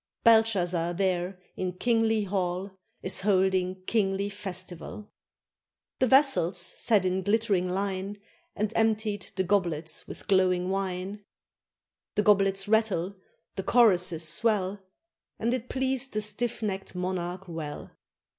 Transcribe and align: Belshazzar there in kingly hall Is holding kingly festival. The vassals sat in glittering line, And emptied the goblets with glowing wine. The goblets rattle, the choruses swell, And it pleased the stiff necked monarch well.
Belshazzar 0.23 0.93
there 0.95 1.37
in 1.55 1.73
kingly 1.73 2.23
hall 2.23 2.71
Is 3.03 3.21
holding 3.21 3.83
kingly 3.83 4.29
festival. 4.29 5.11
The 5.99 6.07
vassals 6.07 6.57
sat 6.57 7.05
in 7.05 7.21
glittering 7.21 7.69
line, 7.71 8.17
And 8.55 8.73
emptied 8.75 9.21
the 9.35 9.43
goblets 9.43 10.07
with 10.07 10.27
glowing 10.27 10.71
wine. 10.71 11.23
The 12.15 12.23
goblets 12.23 12.67
rattle, 12.67 13.15
the 13.55 13.61
choruses 13.61 14.27
swell, 14.27 14.81
And 15.37 15.53
it 15.53 15.69
pleased 15.69 16.13
the 16.13 16.21
stiff 16.21 16.63
necked 16.63 16.95
monarch 16.95 17.47
well. 17.47 17.91